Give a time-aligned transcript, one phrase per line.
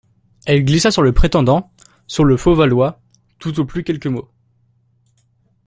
[0.47, 1.71] Elle glissa sur le prétendant,
[2.07, 2.99] sur le faux Valois,
[3.37, 4.31] tout au plus quelques mots.